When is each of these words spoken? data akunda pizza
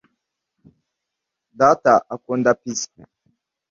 data 1.59 1.93
akunda 2.13 2.51
pizza 2.61 3.01